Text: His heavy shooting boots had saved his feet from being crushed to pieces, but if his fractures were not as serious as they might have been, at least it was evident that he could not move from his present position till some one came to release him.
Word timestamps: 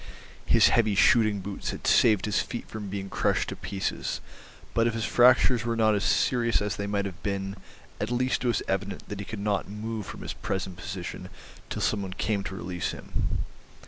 His 0.47 0.69
heavy 0.69 0.95
shooting 0.95 1.41
boots 1.41 1.69
had 1.69 1.85
saved 1.85 2.25
his 2.25 2.39
feet 2.39 2.67
from 2.67 2.87
being 2.89 3.07
crushed 3.07 3.49
to 3.49 3.55
pieces, 3.55 4.19
but 4.73 4.87
if 4.87 4.95
his 4.95 5.05
fractures 5.05 5.63
were 5.63 5.75
not 5.75 5.93
as 5.93 6.03
serious 6.03 6.59
as 6.59 6.75
they 6.75 6.87
might 6.87 7.05
have 7.05 7.21
been, 7.21 7.55
at 7.99 8.09
least 8.09 8.43
it 8.43 8.47
was 8.47 8.63
evident 8.67 9.07
that 9.09 9.19
he 9.19 9.25
could 9.25 9.37
not 9.37 9.69
move 9.69 10.07
from 10.07 10.21
his 10.23 10.33
present 10.33 10.75
position 10.77 11.29
till 11.69 11.83
some 11.83 12.01
one 12.01 12.13
came 12.13 12.43
to 12.45 12.55
release 12.55 12.93
him. 12.93 13.45